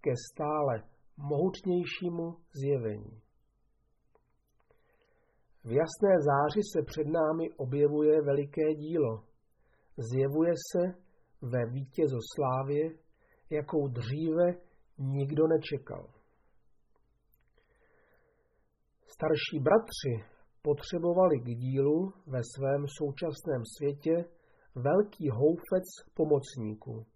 ke 0.00 0.10
stále 0.32 0.82
mohutnějšímu 1.16 2.36
zjevení. 2.60 3.20
V 5.64 5.70
jasné 5.72 6.12
záři 6.30 6.60
se 6.72 6.82
před 6.82 7.06
námi 7.06 7.50
objevuje 7.56 8.22
veliké 8.22 8.74
dílo. 8.74 9.24
Zjevuje 9.96 10.52
se 10.72 10.82
ve 11.42 11.66
vítězoslávě, 11.66 12.90
jakou 13.50 13.88
dříve 13.88 14.46
nikdo 14.98 15.46
nečekal. 15.46 16.06
Starší 19.06 19.58
bratři 19.60 20.38
potřebovali 20.62 21.40
k 21.40 21.44
dílu 21.44 22.12
ve 22.26 22.40
svém 22.54 22.84
současném 22.98 23.62
světě 23.76 24.24
velký 24.74 25.28
houfec 25.30 25.84
pomocníků, 26.14 27.06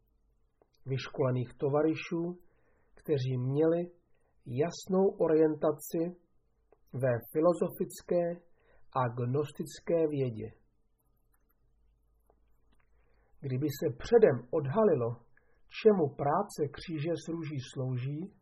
vyškolených 0.86 1.54
tovaryšů, 1.58 2.38
kteří 2.94 3.36
měli 3.38 3.90
jasnou 4.46 5.08
orientaci 5.08 6.16
ve 6.92 7.12
filozofické 7.32 8.24
a 8.92 9.08
gnostické 9.08 10.08
vědě. 10.08 10.52
Kdyby 13.40 13.66
se 13.80 13.96
předem 13.98 14.36
odhalilo, 14.50 15.16
čemu 15.82 16.08
práce 16.08 16.68
kříže 16.72 17.12
s 17.24 17.28
růží 17.28 17.58
slouží, 17.72 18.32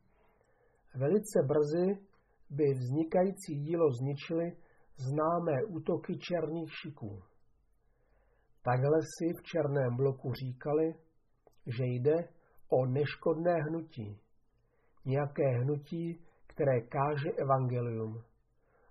velice 0.95 1.39
brzy 1.51 2.07
by 2.51 2.65
vznikající 2.75 3.55
dílo 3.55 3.87
zničili 3.93 4.57
známé 4.97 5.65
útoky 5.69 6.19
černých 6.19 6.73
šiků. 6.83 7.23
Takhle 8.63 8.99
si 9.03 9.33
v 9.39 9.43
černém 9.43 9.97
bloku 9.97 10.33
říkali, 10.33 10.95
že 11.67 11.85
jde 11.85 12.29
o 12.69 12.87
neškodné 12.87 13.55
hnutí. 13.69 14.21
Nějaké 15.05 15.49
hnutí, 15.49 16.25
které 16.47 16.81
káže 16.81 17.31
evangelium 17.31 18.23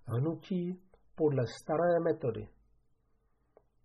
hnutí 0.06 0.82
podle 1.14 1.44
staré 1.60 2.00
metody. 2.04 2.48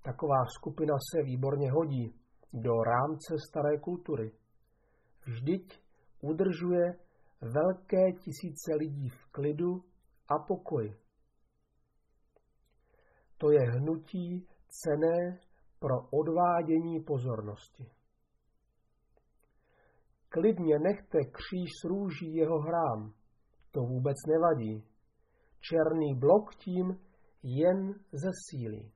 Taková 0.04 0.46
skupina 0.60 0.96
se 1.12 1.24
výborně 1.24 1.72
hodí 1.72 2.16
do 2.54 2.74
rámce 2.84 3.36
staré 3.50 3.80
kultury. 3.80 4.32
Vždyť 5.26 5.80
udržuje 6.22 6.94
velké 7.42 8.12
tisíce 8.12 8.76
lidí 8.76 9.10
v 9.10 9.32
klidu 9.32 9.84
a 10.28 10.40
pokoji. 10.48 10.98
To 13.38 13.52
je 13.52 13.60
hnutí 13.60 14.48
cené 14.68 15.40
pro 15.80 15.96
odvádění 16.12 17.04
pozornosti. 17.04 17.86
Klidně 20.30 20.80
nechte 20.80 21.20
kříž 21.32 21.70
s 21.82 21.84
růží 21.84 22.36
jeho 22.36 22.60
hrám, 22.60 23.14
to 23.72 23.82
vůbec 23.82 24.16
nevadí 24.28 24.84
černý 25.70 26.16
blok 26.20 26.56
tím 26.56 27.00
jen 27.44 27.94
zesílí. 28.12 28.92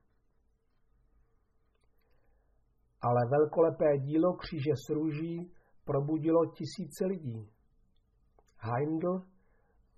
Ale 3.01 3.21
velkolepé 3.29 3.97
dílo 3.97 4.33
kříže 4.33 4.71
s 4.87 4.89
růží 4.89 5.53
probudilo 5.85 6.45
tisíce 6.45 7.05
lidí. 7.05 7.49
Heindl 8.57 9.21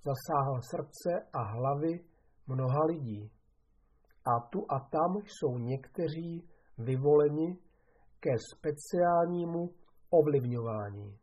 zasáhl 0.03 0.61
srdce 0.61 1.29
a 1.33 1.43
hlavy 1.43 2.05
mnoha 2.47 2.85
lidí. 2.87 3.31
A 4.25 4.47
tu 4.51 4.65
a 4.71 4.79
tam 4.79 5.15
jsou 5.25 5.57
někteří 5.57 6.49
vyvoleni 6.83 7.57
ke 8.19 8.29
speciálnímu 8.55 9.69
ovlivňování. 10.09 11.17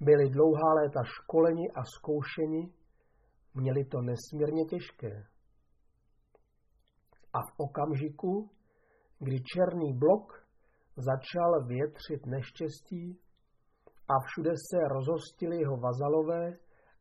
Byli 0.00 0.30
dlouhá 0.30 0.74
léta 0.74 1.00
školeni 1.04 1.70
a 1.70 1.84
zkoušeni 1.84 2.72
měli 3.54 3.84
to 3.84 4.00
nesmírně 4.00 4.64
těžké. 4.64 5.26
A 7.32 7.38
v 7.40 7.52
okamžiku, 7.56 8.50
kdy 9.18 9.36
černý 9.54 9.98
blok 9.98 10.46
začal 10.96 11.64
větřit 11.66 12.26
neštěstí 12.26 13.18
a 14.08 14.14
všude 14.26 14.50
se 14.50 14.88
rozhostili 14.88 15.56
jeho 15.60 15.76
vazalové, 15.76 16.58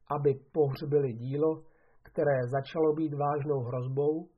aby 0.08 0.34
pohřbili 0.52 1.14
dílo, 1.14 1.64
které 2.04 2.48
začalo 2.48 2.94
být 2.94 3.14
vážnou 3.14 3.60
hrozbou, 3.60 4.30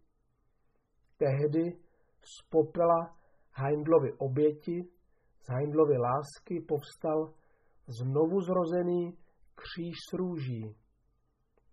tehdy 1.17 1.77
z 2.21 2.49
popela 2.49 3.15
Heindlovy 3.51 4.13
oběti, 4.17 4.83
z 5.41 5.49
Heindlovy 5.49 5.97
lásky 5.97 6.65
povstal 6.67 7.33
znovu 7.87 8.41
zrozený 8.41 9.17
kříž 9.55 9.95
s 10.09 10.13
růží, 10.13 10.75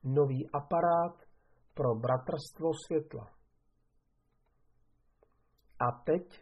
nový 0.04 0.50
aparát 0.50 1.22
pro 1.74 1.94
bratrstvo 1.94 2.70
světla. 2.86 3.30
A 5.78 6.02
teď, 6.04 6.40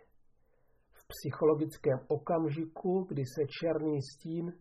v 0.93 1.07
psychologickém 1.09 1.99
okamžiku, 2.09 3.07
kdy 3.09 3.23
se 3.25 3.43
černý 3.61 3.99
stín 4.03 4.53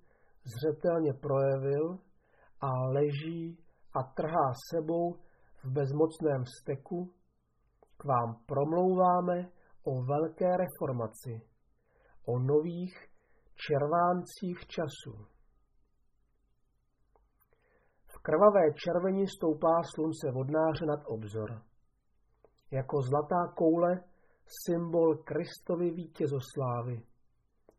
zřetelně 0.43 1.13
projevil 1.13 1.99
a 2.61 2.69
leží 2.85 3.57
a 3.93 4.03
trhá 4.03 4.51
sebou 4.69 5.13
v 5.63 5.71
bezmocném 5.71 6.43
steku, 6.61 7.13
k 8.01 8.05
vám 8.05 8.35
promlouváme 8.45 9.49
o 9.83 10.03
velké 10.03 10.57
reformaci, 10.57 11.41
o 12.25 12.39
nových 12.39 13.07
červáncích 13.55 14.67
časů 14.67 15.25
krvavé 18.21 18.73
červení 18.83 19.27
stoupá 19.27 19.81
slunce 19.95 20.31
vodnáře 20.31 20.85
nad 20.85 20.99
obzor. 21.05 21.61
Jako 22.71 23.01
zlatá 23.01 23.47
koule 23.55 24.03
symbol 24.65 25.17
Kristovy 25.17 25.91
vítězoslávy 25.91 27.03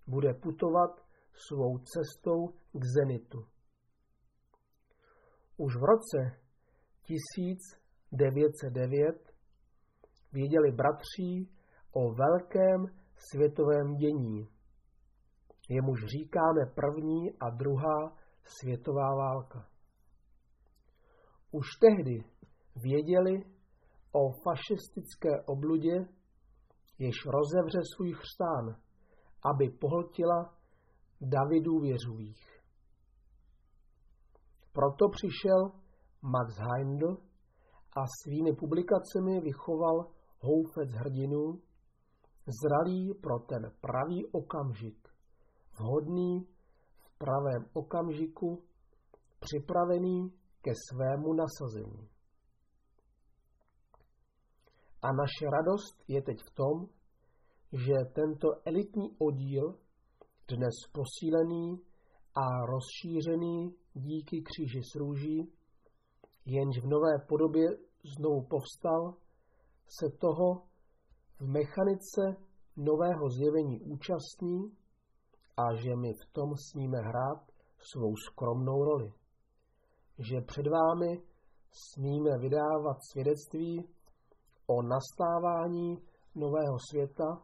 bude 0.06 0.35
putovat 0.35 1.00
svou 1.48 1.78
cestou 1.78 2.48
k 2.72 2.85
zenitu. 2.98 3.46
Už 5.56 5.76
v 5.76 5.85
roce 5.85 6.40
1909 7.02 9.32
věděli 10.33 10.73
bratří 10.73 11.51
o 11.92 12.14
velkém 12.14 12.87
světovém 13.16 13.95
dění. 13.97 14.49
Jemuž 15.68 16.01
říkáme 16.05 16.66
první 16.75 17.33
a 17.40 17.51
druhá 17.51 18.16
světová 18.45 19.14
válka. 19.14 19.66
Už 21.51 21.66
tehdy 21.81 22.25
věděli 22.77 23.45
o 24.12 24.31
fašistické 24.45 25.42
obludě, 25.47 26.07
jež 26.99 27.14
rozevře 27.27 27.79
svůj 27.95 28.12
chřtán, 28.12 28.77
aby 29.45 29.71
pohltila 29.71 30.55
Davidů 31.21 31.81
věřuvých. 31.81 32.61
Proto 34.73 35.09
přišel 35.09 35.73
Max 36.23 36.59
Heindl 36.59 37.16
a 37.97 38.01
svými 38.23 38.53
publikacemi 38.53 39.40
vychoval 39.40 40.11
houfec 40.42 40.90
hrdinů, 40.92 41.62
zralý 42.62 43.14
pro 43.14 43.38
ten 43.38 43.62
pravý 43.81 44.26
okamžik, 44.26 45.09
vhodný 45.78 46.46
v 46.98 47.18
pravém 47.18 47.66
okamžiku, 47.72 48.62
připravený 49.40 50.33
ke 50.62 50.72
svému 50.90 51.33
nasazení. 51.33 52.09
A 55.02 55.12
naše 55.12 55.46
radost 55.50 56.05
je 56.09 56.22
teď 56.22 56.38
v 56.50 56.55
tom, 56.55 56.88
že 57.72 57.94
tento 58.14 58.48
elitní 58.64 59.16
oddíl, 59.18 59.78
dnes 60.48 60.74
posílený 60.92 61.81
a 62.35 62.66
rozšířený 62.66 63.74
díky 63.94 64.42
kříži 64.42 64.83
s 64.83 64.94
růží, 64.94 65.52
jenž 66.46 66.78
v 66.83 66.87
nové 66.87 67.26
podobě 67.28 67.68
znovu 68.18 68.46
povstal, 68.50 69.14
se 69.87 70.11
toho 70.21 70.62
v 71.40 71.47
mechanice 71.47 72.37
nového 72.77 73.29
zjevení 73.31 73.81
účastní 73.81 74.77
a 75.57 75.75
že 75.75 75.97
my 75.97 76.12
v 76.12 76.33
tom 76.33 76.51
smíme 76.57 76.99
hrát 76.99 77.53
svou 77.92 78.16
skromnou 78.16 78.85
roli. 78.85 79.12
Že 80.18 80.40
před 80.40 80.66
vámi 80.66 81.23
smíme 81.71 82.38
vydávat 82.38 82.97
svědectví 83.12 83.88
o 84.66 84.83
nastávání 84.83 85.99
nového 86.35 86.77
světa, 86.90 87.42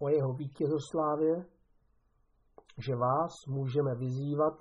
o 0.00 0.08
jeho 0.08 0.32
vítězoslávě, 0.32 1.46
že 2.86 2.96
vás 2.96 3.32
můžeme 3.48 3.94
vyzývat, 3.94 4.54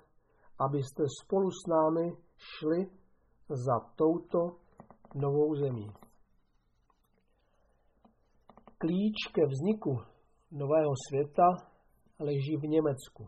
abyste 0.60 1.04
spolu 1.23 1.51
s 1.51 1.67
námi 1.67 2.17
šli 2.38 2.89
za 3.49 3.80
touto 3.95 4.58
novou 5.15 5.56
zemí. 5.56 5.91
Klíč 8.77 9.17
ke 9.33 9.41
vzniku 9.45 9.93
nového 10.51 10.93
světa 11.07 11.47
leží 12.19 12.57
v 12.57 12.67
Německu. 12.67 13.27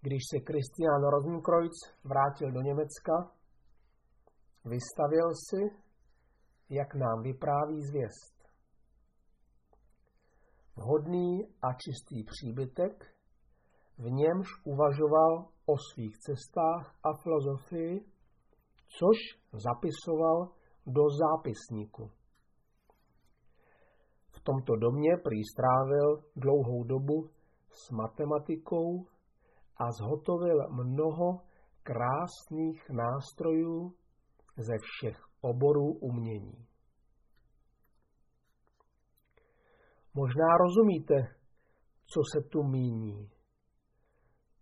Když 0.00 0.22
se 0.30 0.38
Christian 0.48 1.02
Rosenkreuz 1.12 1.76
vrátil 2.04 2.52
do 2.52 2.60
Německa, 2.60 3.32
vystavil 4.64 5.28
si, 5.48 5.62
jak 6.70 6.94
nám 6.94 7.22
vypráví 7.22 7.82
zvěst. 7.82 8.34
Vhodný 10.76 11.30
a 11.62 11.72
čistý 11.72 12.24
příbytek, 12.24 13.14
v 13.98 14.10
němž 14.10 14.48
uvažoval 14.64 15.48
o 15.66 15.74
svých 15.92 16.18
cestách 16.18 16.96
a 17.02 17.08
filozofii, 17.22 18.00
což 18.98 19.18
zapisoval 19.52 20.48
do 20.86 21.02
zápisníku 21.22 22.10
tomto 24.44 24.76
domě 24.76 25.16
prý 25.24 25.40
strávil 25.52 26.22
dlouhou 26.36 26.84
dobu 26.84 27.30
s 27.70 27.90
matematikou 27.90 29.06
a 29.76 29.84
zhotovil 29.92 30.58
mnoho 30.70 31.40
krásných 31.82 32.90
nástrojů 32.90 33.94
ze 34.56 34.74
všech 34.80 35.16
oborů 35.40 35.92
umění. 35.92 36.66
Možná 40.14 40.46
rozumíte, 40.64 41.14
co 42.06 42.20
se 42.32 42.48
tu 42.48 42.62
míní. 42.62 43.30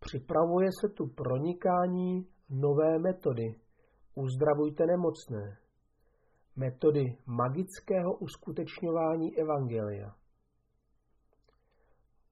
Připravuje 0.01 0.68
se 0.81 0.88
tu 0.88 1.07
pronikání 1.07 2.27
nové 2.51 2.99
metody. 2.99 3.55
Uzdravujte 4.14 4.87
nemocné 4.87 5.62
metody 6.57 7.19
magického 7.27 8.15
uskutečňování 8.15 9.38
Evangelia. 9.38 10.15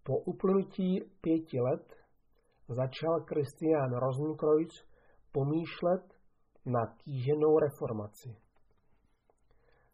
Po 0.03 0.19
uplynutí 0.19 1.01
pěti 1.21 1.61
let 1.61 1.95
začal 2.69 3.21
Christian 3.21 3.91
Rosenkreuz 3.93 4.87
pomýšlet 5.33 6.21
na 6.67 6.87
kýženou 6.87 7.59
reformaci. 7.59 8.37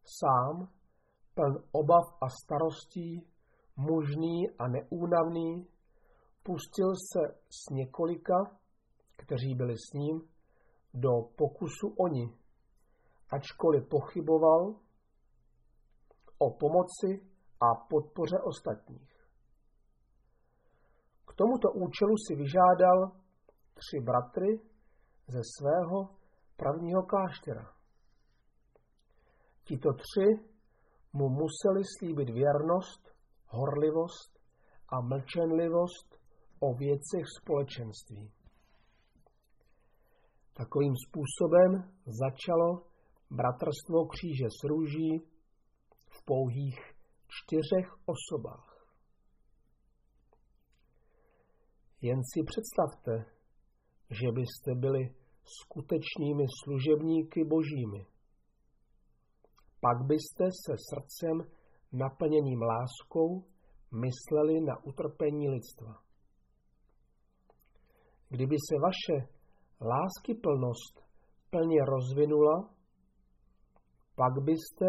Sám, 0.05 0.69
pln 1.35 1.55
obav 1.73 2.05
a 2.21 2.27
starostí, 2.29 3.27
mužný 3.77 4.51
a 4.59 4.69
neúnavný, 4.69 5.67
pustil 6.43 6.93
se 7.13 7.39
s 7.51 7.71
několika, 7.71 8.35
kteří 9.17 9.55
byli 9.55 9.75
s 9.77 9.93
ním, 9.95 10.21
do 10.95 11.11
pokusu 11.37 11.95
oni, 11.99 12.33
ačkoliv 13.31 13.89
pochyboval 13.89 14.75
o 16.39 16.51
pomoci 16.51 17.27
a 17.61 17.87
podpoře 17.89 18.37
ostatních. 18.45 19.17
K 21.27 21.35
tomuto 21.35 21.69
účelu 21.73 22.15
si 22.27 22.35
vyžádal 22.35 23.11
tři 23.75 24.01
bratry 24.05 24.61
ze 25.29 25.41
svého 25.57 26.09
pravního 26.57 27.03
kláštera. 27.03 27.73
Tito 29.65 29.93
tři 29.93 30.29
mu 31.13 31.29
museli 31.29 31.83
slíbit 31.99 32.31
věrnost, 32.31 33.03
horlivost 33.47 34.41
a 34.89 35.01
mlčenlivost 35.01 36.19
o 36.61 36.75
věcech 36.75 37.25
společenství. 37.41 38.33
Takovým 40.57 40.95
způsobem 41.09 41.93
začalo 42.07 42.96
bratrstvo 43.31 44.07
kříže 44.07 44.47
s 44.51 44.65
růží 44.65 45.23
v 46.09 46.25
pouhých 46.25 46.81
čtyřech 47.29 47.89
osobách. 48.07 48.87
Jen 52.01 52.21
si 52.33 52.41
představte, 52.47 53.25
že 54.11 54.27
byste 54.33 54.75
byli 54.75 55.15
skutečnými 55.63 56.45
služebníky 56.63 57.45
božími. 57.45 58.07
Pak 59.81 60.07
byste 60.07 60.45
se 60.65 60.75
srdcem 60.91 61.37
naplněným 61.93 62.63
láskou 62.63 63.45
mysleli 63.93 64.61
na 64.61 64.85
utrpení 64.85 65.49
lidstva. 65.49 66.03
Kdyby 68.29 68.57
se 68.69 68.75
vaše 68.83 69.29
láskyplnost 69.81 70.95
plně 71.51 71.81
rozvinula, 71.85 72.76
pak 74.17 74.33
byste 74.43 74.87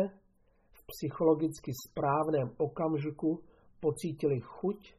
v 0.72 0.86
psychologicky 0.88 1.72
správném 1.88 2.56
okamžiku 2.58 3.44
pocítili 3.80 4.40
chuť, 4.40 4.94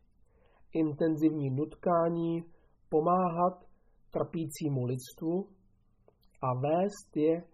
intenzivní 0.72 1.50
nutkání 1.50 2.44
pomáhat 2.88 3.64
trpícímu 4.10 4.84
lidstvu 4.84 5.48
a 6.42 6.54
vést 6.54 7.16
je 7.16 7.40
k 7.40 7.46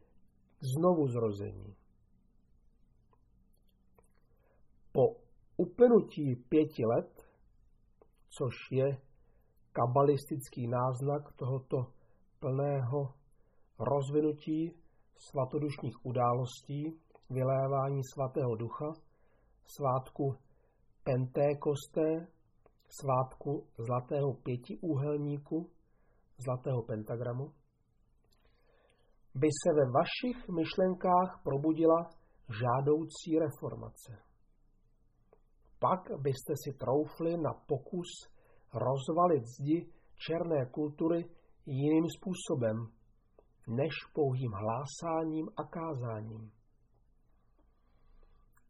znovu 0.78 1.08
zrození. 1.08 1.74
Po 4.92 5.16
uplynutí 5.56 6.36
pěti 6.48 6.86
let, 6.86 7.24
což 8.28 8.54
je 8.70 9.00
kabalistický 9.72 10.68
náznak 10.68 11.32
tohoto 11.32 11.92
plného 12.40 13.14
rozvinutí 13.78 14.83
svatodušních 15.18 16.06
událostí, 16.06 17.00
vylévání 17.30 18.00
svatého 18.14 18.54
ducha, 18.54 18.92
svátku 19.66 20.34
Pentékosté, 21.04 22.26
svátku 23.00 23.66
zlatého 23.78 24.34
pětiúhelníku, 24.34 25.70
zlatého 26.44 26.82
pentagramu, 26.82 27.52
by 29.34 29.48
se 29.62 29.70
ve 29.74 29.86
vašich 29.98 30.48
myšlenkách 30.48 31.40
probudila 31.42 32.10
žádoucí 32.62 33.38
reformace. 33.38 34.12
Pak 35.78 36.20
byste 36.20 36.52
si 36.64 36.78
troufli 36.78 37.36
na 37.36 37.52
pokus 37.66 38.10
rozvalit 38.74 39.44
zdi 39.46 39.92
černé 40.26 40.66
kultury 40.70 41.24
jiným 41.66 42.04
způsobem, 42.16 42.76
než 43.66 43.92
pouhým 44.12 44.52
hlásáním 44.52 45.48
a 45.56 45.64
kázáním. 45.64 46.52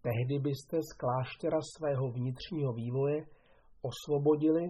Tehdy 0.02 0.38
byste 0.38 0.76
z 0.82 0.96
kláštera 0.96 1.58
svého 1.76 2.10
vnitřního 2.12 2.72
vývoje 2.72 3.26
osvobodili 3.82 4.64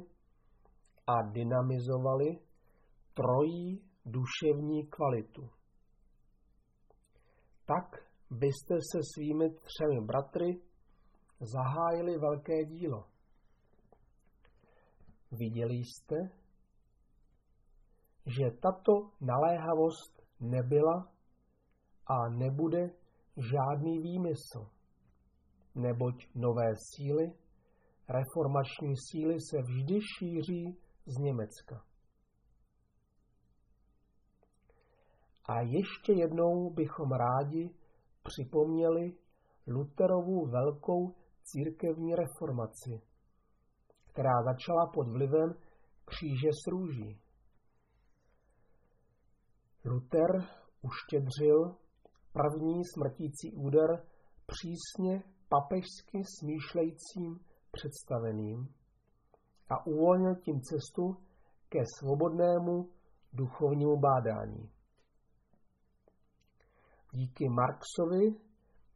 a 1.07 1.23
dynamizovali 1.33 2.39
trojí 3.15 3.85
duševní 4.07 4.87
kvalitu. 4.87 5.51
Tak 7.67 8.05
byste 8.31 8.75
se 8.93 8.99
svými 9.15 9.51
třemi 9.51 10.01
bratry 10.07 10.61
zahájili 11.41 12.19
velké 12.19 12.65
dílo. 12.65 13.05
Viděli 15.33 15.75
jste, 15.75 16.17
že 18.27 18.51
tato 18.63 19.11
naléhavost 19.21 20.14
nebyla 20.51 21.09
a 22.07 22.29
nebude 22.29 22.91
žádný 23.37 23.99
výmysl, 23.99 24.71
neboť 25.75 26.15
nové 26.35 26.73
síly, 26.77 27.33
reformační 28.09 28.95
síly 28.97 29.41
se 29.41 29.63
vždy 29.63 29.99
šíří 30.19 30.79
z 31.07 31.17
Německa. 31.19 31.85
A 35.45 35.61
ještě 35.61 36.13
jednou 36.13 36.71
bychom 36.71 37.11
rádi 37.13 37.71
připomněli 38.23 39.17
Luterovu 39.67 40.47
velkou 40.47 41.15
církevní 41.43 42.15
reformaci, 42.15 43.03
která 44.13 44.43
začala 44.45 44.91
pod 44.95 45.09
vlivem 45.09 45.55
kříže 46.05 46.49
s 46.53 46.71
růží. 46.71 47.21
Luther 49.85 50.45
uštědřil 50.83 51.77
první 52.33 52.85
smrtící 52.85 53.53
úder 53.53 54.07
přísně 54.47 55.23
papežsky 55.49 56.23
smýšlejícím 56.39 57.41
představeným 57.71 58.75
a 59.71 59.87
uvolnil 59.87 60.35
tím 60.35 60.61
cestu 60.61 61.17
ke 61.69 61.79
svobodnému 61.99 62.91
duchovnímu 63.33 63.97
bádání. 64.01 64.71
Díky 67.13 67.49
Marxovi 67.49 68.41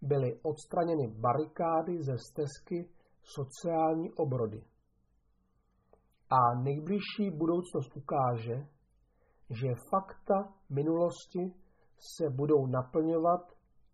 byly 0.03 0.41
odstraněny 0.43 1.09
barikády 1.09 2.03
ze 2.03 2.19
stezky 2.19 2.91
sociální 3.23 4.13
obrody. 4.13 4.65
A 6.31 6.61
nejbližší 6.63 7.31
budoucnost 7.37 7.97
ukáže, 7.97 8.69
že 9.51 9.69
fakta 9.91 10.55
minulosti 10.71 11.55
se 11.99 12.31
budou 12.31 12.67
naplňovat 12.67 13.53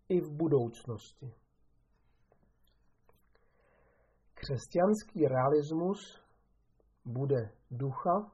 i 0.09 0.21
v 0.21 0.31
budoucnosti. 0.31 1.33
Křesťanský 4.33 5.27
realismus 5.27 6.21
bude 7.05 7.51
ducha, 7.71 8.31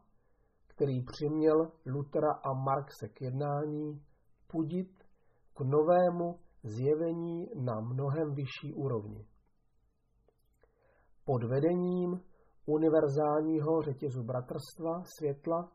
který 0.68 1.04
přiměl 1.04 1.72
Lutera 1.86 2.34
a 2.44 2.54
Marxe 2.54 3.10
k 3.10 3.22
jednání, 3.22 4.06
pudit 4.48 5.04
k 5.54 5.60
novému 5.60 6.40
zjevení 6.64 7.50
na 7.56 7.80
mnohem 7.80 8.34
vyšší 8.34 8.74
úrovni. 8.74 9.26
Pod 11.26 11.44
vedením 11.44 12.22
univerzálního 12.66 13.82
řetězu 13.82 14.24
bratrstva 14.24 15.04
světla 15.18 15.72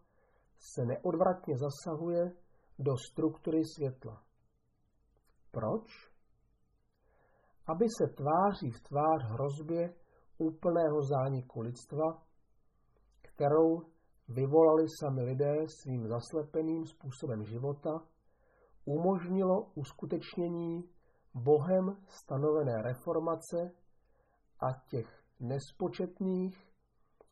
se 0.58 0.84
neodvratně 0.84 1.54
zasahuje 1.58 2.32
do 2.78 2.96
struktury 3.10 3.62
světla. 3.76 4.22
Proč? 5.50 6.10
Aby 7.66 7.86
se 7.98 8.06
tváří 8.14 8.70
v 8.70 8.80
tvář 8.80 9.24
hrozbě 9.24 9.94
úplného 10.38 11.02
zániku 11.02 11.60
lidstva, 11.60 12.22
kterou 13.22 13.82
vyvolali 14.28 14.86
sami 15.00 15.22
lidé 15.22 15.54
svým 15.82 16.08
zaslepeným 16.08 16.86
způsobem 16.86 17.44
života, 17.44 18.00
umožnilo 18.84 19.62
uskutečnění 19.74 20.90
Bohem 21.34 21.96
stanovené 22.08 22.82
reformace 22.82 23.70
a 24.60 24.66
těch 24.88 25.22
nespočetných, 25.40 26.72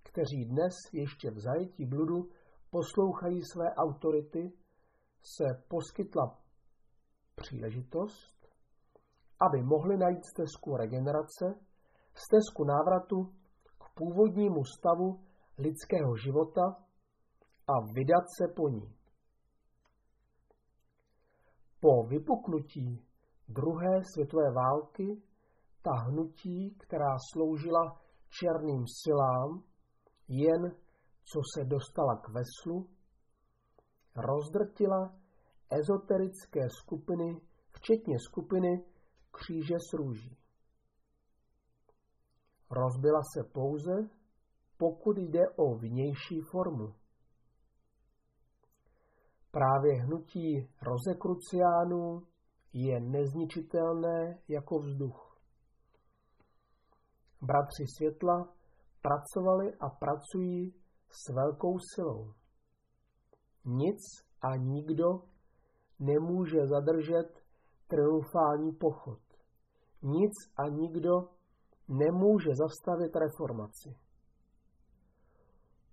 kteří 0.03 0.45
dnes 0.45 0.75
ještě 0.93 1.31
v 1.31 1.39
zajetí 1.39 1.87
bludu 1.87 2.29
poslouchají 2.75 3.41
své 3.53 3.75
autority, 3.75 4.53
se 5.23 5.45
poskytla 5.69 6.39
příležitost, 7.35 8.49
aby 9.41 9.63
mohli 9.63 9.97
najít 9.97 10.25
stezku 10.25 10.77
regenerace, 10.77 11.47
stezku 12.15 12.65
návratu 12.65 13.25
k 13.79 13.95
původnímu 13.95 14.65
stavu 14.79 15.21
lidského 15.59 16.17
života 16.17 16.65
a 17.67 17.75
vydat 17.95 18.25
se 18.39 18.45
po 18.57 18.69
ní. 18.69 18.95
Po 21.81 22.03
vypuknutí 22.09 23.07
druhé 23.49 24.01
světové 24.15 24.53
války 24.53 25.23
ta 25.83 25.93
hnutí, 26.07 26.77
která 26.79 27.17
sloužila 27.33 28.01
černým 28.29 28.85
silám, 29.03 29.63
jen 30.29 30.84
co 31.25 31.41
se 31.55 31.65
dostala 31.65 32.17
k 32.17 32.29
veslu, 32.29 32.89
rozdrtila 34.17 35.15
ezoterické 35.71 36.69
skupiny, 36.71 37.41
včetně 37.73 38.19
skupiny 38.19 38.85
kříže 39.31 39.75
s 39.91 39.93
růží. 39.93 40.37
Rozbila 42.71 43.21
se 43.35 43.45
pouze, 43.53 44.11
pokud 44.77 45.19
jde 45.19 45.49
o 45.57 45.75
vnější 45.75 46.41
formu. 46.51 46.95
Právě 49.51 50.03
hnutí 50.03 50.69
rozekruciánů 50.83 52.23
je 52.73 53.01
nezničitelné 53.01 54.39
jako 54.49 54.79
vzduch. 54.79 55.39
Bratři 57.43 57.85
světla 57.97 58.55
pracovali 59.03 59.75
a 59.81 59.91
pracují 59.91 60.84
s 61.11 61.33
velkou 61.35 61.79
silou. 61.95 62.33
Nic 63.65 64.01
a 64.43 64.57
nikdo 64.57 65.07
nemůže 65.99 66.67
zadržet 66.67 67.45
triumfální 67.87 68.73
pochod. 68.73 69.21
Nic 70.03 70.33
a 70.57 70.69
nikdo 70.69 71.29
nemůže 71.89 72.51
zastavit 72.55 73.17
reformaci. 73.17 73.97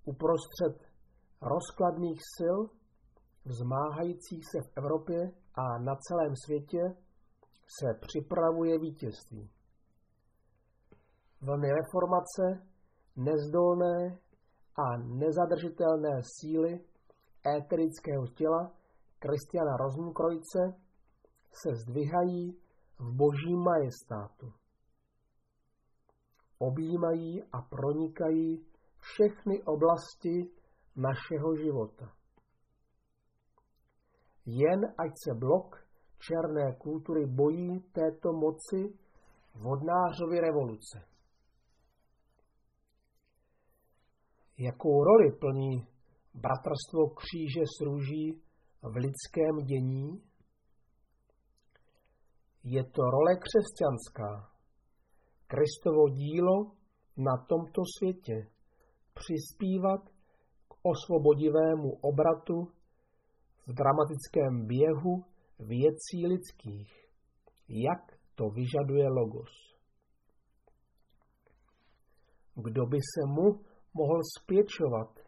Uprostřed 0.06 0.92
rozkladných 1.42 2.20
sil 2.36 2.58
vzmáhajících 3.46 4.44
se 4.52 4.58
v 4.62 4.78
Evropě 4.78 5.32
a 5.56 5.78
na 5.78 5.96
celém 5.96 6.34
světě 6.46 6.82
se 7.80 7.88
připravuje 8.02 8.80
vítězství. 8.80 9.50
Vlny 11.42 11.68
reformace, 11.72 12.68
nezdolné 13.16 14.20
a 14.76 14.98
nezadržitelné 14.98 16.22
síly 16.24 16.80
éterického 17.58 18.28
těla 18.28 18.72
Kristiana 19.20 19.78
Rosenkrojce 19.78 20.60
se 21.52 21.76
zdvihají 21.76 22.58
v 23.00 23.16
božím 23.16 23.60
majestátu. 23.60 24.54
Objímají 26.58 27.44
a 27.44 27.62
pronikají 27.62 28.66
všechny 29.00 29.64
oblasti 29.64 30.52
našeho 30.96 31.56
života 31.56 32.22
jen 34.46 34.94
ať 34.98 35.12
se 35.24 35.34
blok 35.34 35.88
černé 36.20 36.76
kultury 36.78 37.26
bojí 37.26 37.80
této 37.80 38.34
moci 38.34 38.94
vodnářovy 39.56 40.40
revoluce. 40.40 41.11
Jakou 44.64 45.04
roli 45.04 45.32
plní 45.40 45.88
bratrstvo 46.34 47.10
kříže 47.10 47.64
s 47.66 47.86
růží 47.86 48.42
v 48.82 48.96
lidském 48.96 49.56
dění? 49.66 50.24
Je 52.64 52.84
to 52.84 53.02
role 53.02 53.34
křesťanská. 53.44 54.52
Kristovo 55.48 56.10
dílo 56.10 56.72
na 57.18 57.46
tomto 57.50 57.82
světě 57.98 58.48
přispívat 59.14 60.02
k 60.68 60.74
osvobodivému 60.82 61.92
obratu 62.02 62.68
v 63.68 63.74
dramatickém 63.74 64.68
běhu 64.68 65.24
věcí 65.60 66.28
lidských, 66.28 67.10
jak 67.70 68.20
to 68.36 68.50
vyžaduje 68.50 69.08
Logos. 69.10 69.52
Kdo 72.56 72.86
by 72.86 72.98
se 72.98 73.26
mu 73.28 73.71
mohl 73.94 74.20
spěčovat? 74.40 75.20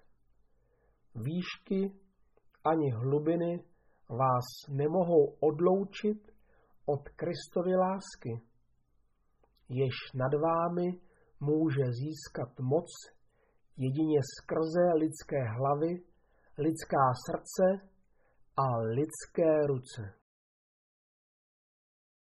Výšky 1.15 1.99
ani 2.63 2.91
hlubiny 2.91 3.63
vás 4.10 4.45
nemohou 4.69 5.26
odloučit 5.39 6.32
od 6.86 7.10
Kristovy 7.10 7.76
lásky, 7.76 8.41
jež 9.69 9.95
nad 10.15 10.34
vámi 10.39 10.99
může 11.39 11.84
získat 11.91 12.60
moc 12.60 12.88
jedině 13.78 14.19
skrze 14.38 14.93
lidské 14.97 15.43
hlavy, 15.58 16.02
lidská 16.58 17.06
srdce 17.26 17.89
a 18.58 18.78
lidské 18.78 19.67
ruce. 19.67 20.22